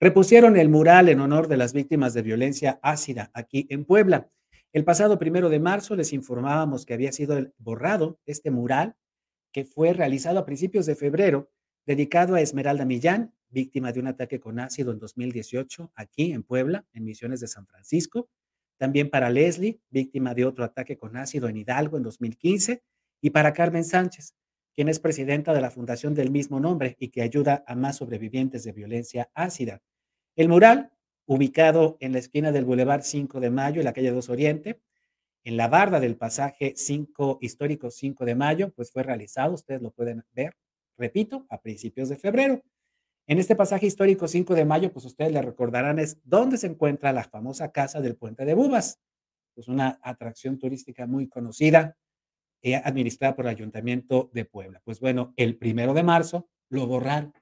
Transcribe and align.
repusieron 0.00 0.56
el 0.56 0.68
mural 0.68 1.08
en 1.08 1.20
honor 1.20 1.48
de 1.48 1.56
las 1.56 1.72
víctimas 1.72 2.14
de 2.14 2.22
violencia 2.22 2.78
ácida 2.82 3.30
aquí 3.32 3.66
en 3.70 3.84
Puebla. 3.84 4.30
El 4.72 4.84
pasado 4.84 5.18
primero 5.18 5.48
de 5.48 5.58
marzo 5.58 5.96
les 5.96 6.12
informábamos 6.12 6.84
que 6.84 6.94
había 6.94 7.12
sido 7.12 7.50
borrado 7.58 8.18
este 8.26 8.50
mural 8.50 8.96
que 9.52 9.64
fue 9.64 9.94
realizado 9.94 10.38
a 10.38 10.44
principios 10.44 10.84
de 10.84 10.96
febrero, 10.96 11.50
dedicado 11.86 12.34
a 12.34 12.42
Esmeralda 12.42 12.84
Millán, 12.84 13.32
víctima 13.48 13.90
de 13.90 14.00
un 14.00 14.08
ataque 14.08 14.38
con 14.38 14.60
ácido 14.60 14.92
en 14.92 14.98
2018 14.98 15.92
aquí 15.94 16.32
en 16.32 16.42
Puebla, 16.42 16.84
en 16.92 17.04
Misiones 17.04 17.40
de 17.40 17.46
San 17.46 17.66
Francisco. 17.66 18.28
También 18.76 19.08
para 19.08 19.30
Leslie, 19.30 19.80
víctima 19.88 20.34
de 20.34 20.44
otro 20.44 20.62
ataque 20.62 20.98
con 20.98 21.16
ácido 21.16 21.48
en 21.48 21.56
Hidalgo 21.56 21.96
en 21.96 22.02
2015. 22.02 22.82
Y 23.22 23.30
para 23.30 23.54
Carmen 23.54 23.84
Sánchez, 23.84 24.34
quien 24.76 24.90
es 24.90 25.00
presidenta 25.00 25.54
de 25.54 25.62
la 25.62 25.70
fundación 25.70 26.14
del 26.14 26.30
mismo 26.30 26.60
nombre 26.60 26.96
y 27.00 27.08
que 27.08 27.22
ayuda 27.22 27.64
a 27.66 27.74
más 27.74 27.96
sobrevivientes 27.96 28.62
de 28.62 28.72
violencia 28.72 29.30
ácida. 29.32 29.80
El 30.36 30.50
mural, 30.50 30.92
ubicado 31.24 31.96
en 31.98 32.12
la 32.12 32.18
esquina 32.18 32.52
del 32.52 32.66
Boulevard 32.66 33.02
5 33.02 33.40
de 33.40 33.48
Mayo 33.50 33.80
y 33.80 33.84
la 33.84 33.94
calle 33.94 34.10
2 34.10 34.28
Oriente, 34.28 34.82
en 35.44 35.56
la 35.56 35.68
barda 35.68 35.98
del 35.98 36.16
pasaje 36.16 36.74
5 36.76 37.38
histórico 37.40 37.90
5 37.90 38.26
de 38.26 38.34
Mayo, 38.34 38.70
pues 38.74 38.92
fue 38.92 39.02
realizado, 39.02 39.54
ustedes 39.54 39.80
lo 39.80 39.92
pueden 39.92 40.24
ver, 40.34 40.54
repito, 40.98 41.46
a 41.48 41.62
principios 41.62 42.10
de 42.10 42.16
febrero. 42.16 42.62
En 43.26 43.38
este 43.38 43.56
pasaje 43.56 43.86
histórico 43.86 44.28
5 44.28 44.54
de 44.54 44.66
Mayo, 44.66 44.92
pues 44.92 45.06
ustedes 45.06 45.32
le 45.32 45.40
recordarán 45.40 45.98
es 45.98 46.18
donde 46.22 46.58
se 46.58 46.66
encuentra 46.66 47.14
la 47.14 47.24
famosa 47.24 47.72
casa 47.72 48.02
del 48.02 48.16
Puente 48.16 48.44
de 48.44 48.52
Bubas, 48.52 49.00
pues 49.54 49.68
una 49.68 49.98
atracción 50.02 50.58
turística 50.58 51.06
muy 51.06 51.28
conocida 51.28 51.96
eh, 52.62 52.76
administrada 52.76 53.34
por 53.34 53.44
el 53.44 53.50
Ayuntamiento 53.50 54.30
de 54.32 54.44
Puebla. 54.44 54.80
Pues 54.84 55.00
bueno, 55.00 55.32
el 55.36 55.56
primero 55.56 55.94
de 55.94 56.02
marzo 56.02 56.48
lo 56.68 56.86
borraron, 56.86 57.32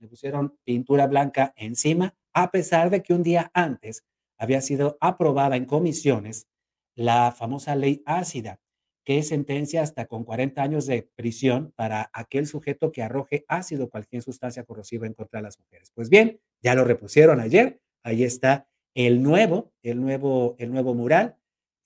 le 0.00 0.08
pusieron 0.08 0.58
pintura 0.64 1.06
blanca 1.06 1.52
encima, 1.56 2.14
a 2.32 2.50
pesar 2.50 2.90
de 2.90 3.02
que 3.02 3.14
un 3.14 3.22
día 3.22 3.50
antes 3.54 4.04
había 4.38 4.60
sido 4.60 4.98
aprobada 5.00 5.56
en 5.56 5.64
comisiones 5.64 6.48
la 6.96 7.32
famosa 7.32 7.76
ley 7.76 8.02
ácida, 8.06 8.60
que 9.04 9.22
sentencia 9.22 9.82
hasta 9.82 10.06
con 10.06 10.24
40 10.24 10.62
años 10.62 10.86
de 10.86 11.08
prisión 11.14 11.72
para 11.76 12.10
aquel 12.12 12.46
sujeto 12.46 12.90
que 12.90 13.02
arroje 13.02 13.44
ácido 13.48 13.84
o 13.84 13.90
cualquier 13.90 14.22
sustancia 14.22 14.64
corrosiva 14.64 15.06
en 15.06 15.14
contra 15.14 15.38
de 15.38 15.44
las 15.44 15.58
mujeres. 15.58 15.90
Pues 15.94 16.08
bien, 16.08 16.40
ya 16.62 16.74
lo 16.74 16.84
repusieron 16.84 17.40
ayer, 17.40 17.80
ahí 18.02 18.24
está 18.24 18.66
el 18.94 19.22
nuevo, 19.22 19.72
el 19.82 20.00
nuevo, 20.00 20.56
el 20.58 20.72
nuevo 20.72 20.94
mural 20.94 21.36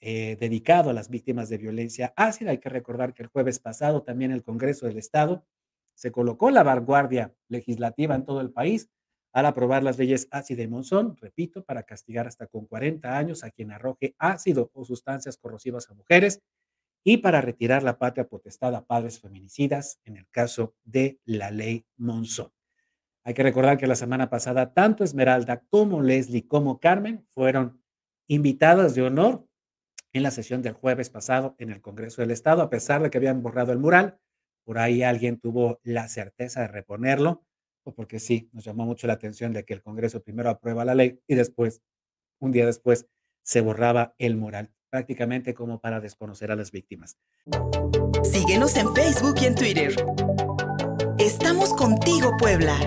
eh, 0.00 0.36
dedicado 0.38 0.91
a 0.91 0.92
las 0.92 1.08
víctimas 1.08 1.48
de 1.48 1.58
violencia 1.58 2.12
ácida. 2.16 2.50
Hay 2.52 2.58
que 2.58 2.68
recordar 2.68 3.14
que 3.14 3.24
el 3.24 3.28
jueves 3.28 3.58
pasado 3.58 4.02
también 4.02 4.30
el 4.30 4.44
Congreso 4.44 4.86
del 4.86 4.98
Estado 4.98 5.44
se 5.94 6.12
colocó 6.12 6.50
la 6.50 6.62
vanguardia 6.62 7.34
legislativa 7.48 8.14
en 8.14 8.24
todo 8.24 8.41
el 8.41 8.52
país 8.52 8.88
al 9.32 9.46
aprobar 9.46 9.82
las 9.82 9.98
leyes 9.98 10.28
ácida 10.30 10.62
y 10.62 10.69
monzón, 10.69 11.16
repito, 11.16 11.64
para 11.64 11.82
castigar 11.82 12.26
hasta 12.26 12.46
con 12.46 12.66
40 12.66 13.19
años 13.19 13.44
a 13.44 13.50
quien 13.50 13.72
arroje 13.72 14.14
ácido 14.19 14.70
o 14.72 14.84
sustancias 14.84 15.36
corrosivas 15.36 15.91
a 15.91 15.94
mujeres 15.94 16.41
y 17.04 17.19
para 17.19 17.41
retirar 17.41 17.82
la 17.82 17.98
patria 17.98 18.28
potestad 18.28 18.74
a 18.74 18.84
padres 18.84 19.20
feminicidas 19.20 20.00
en 20.04 20.16
el 20.16 20.28
caso 20.28 20.74
de 20.84 21.19
la 21.24 21.50
ley 21.50 21.86
Monzón. 21.96 22.52
Hay 23.24 23.34
que 23.34 23.42
recordar 23.42 23.78
que 23.78 23.86
la 23.86 23.96
semana 23.96 24.30
pasada 24.30 24.72
tanto 24.72 25.04
Esmeralda 25.04 25.62
como 25.69 26.00
Leslie 26.00 26.46
como 26.46 26.80
Carmen 26.80 27.26
fueron 27.30 27.82
invitadas 28.26 28.94
de 28.94 29.02
honor 29.02 29.47
en 30.12 30.22
la 30.22 30.30
sesión 30.30 30.62
del 30.62 30.72
jueves 30.72 31.10
pasado 31.10 31.54
en 31.58 31.70
el 31.70 31.80
Congreso 31.80 32.22
del 32.22 32.30
Estado, 32.30 32.62
a 32.62 32.70
pesar 32.70 33.02
de 33.02 33.10
que 33.10 33.18
habían 33.18 33.42
borrado 33.42 33.72
el 33.72 33.78
mural. 33.78 34.18
Por 34.64 34.78
ahí 34.78 35.02
alguien 35.02 35.38
tuvo 35.38 35.80
la 35.82 36.08
certeza 36.08 36.62
de 36.62 36.68
reponerlo, 36.68 37.44
o 37.84 37.94
porque 37.94 38.18
sí, 38.18 38.50
nos 38.52 38.64
llamó 38.64 38.84
mucho 38.84 39.06
la 39.06 39.14
atención 39.14 39.52
de 39.52 39.64
que 39.64 39.74
el 39.74 39.82
Congreso 39.82 40.22
primero 40.22 40.50
aprueba 40.50 40.84
la 40.84 40.94
ley 40.94 41.20
y 41.26 41.34
después, 41.34 41.82
un 42.38 42.52
día 42.52 42.66
después, 42.66 43.06
se 43.42 43.62
borraba 43.62 44.14
el 44.18 44.36
mural, 44.36 44.72
prácticamente 44.90 45.54
como 45.54 45.80
para 45.80 46.00
desconocer 46.00 46.50
a 46.50 46.56
las 46.56 46.70
víctimas. 46.70 47.16
Síguenos 48.22 48.76
en 48.76 48.94
Facebook 48.94 49.36
y 49.41 49.47
en 49.47 49.54
Twitter. 49.54 49.94
Estamos 51.18 51.72
contigo, 51.72 52.32
Puebla. 52.38 52.78